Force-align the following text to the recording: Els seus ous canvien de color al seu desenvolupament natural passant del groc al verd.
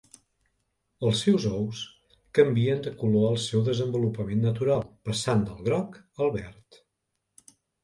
Els 1.09 1.19
seus 1.25 1.43
ous 1.57 1.81
canvien 2.39 2.81
de 2.87 2.95
color 3.03 3.29
al 3.33 3.37
seu 3.45 3.63
desenvolupament 3.69 4.43
natural 4.47 4.83
passant 5.11 5.47
del 5.53 5.63
groc 5.71 6.03
al 6.25 6.35
verd. 6.41 6.83